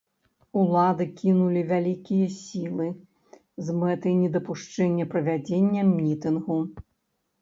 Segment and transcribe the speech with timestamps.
[0.61, 2.87] Улады, кінулі вялікія сілы
[3.67, 6.59] з мэтай недапушчэння правядзення мітынгу.